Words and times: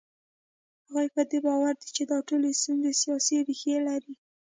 هغوی 0.85 1.07
په 1.15 1.21
دې 1.31 1.39
باور 1.45 1.73
دي 1.81 1.89
چې 1.95 2.03
دا 2.11 2.17
ټولې 2.27 2.51
ستونزې 2.59 2.91
سیاسي 3.01 3.37
ریښې 3.47 3.75
لري. 3.87 4.13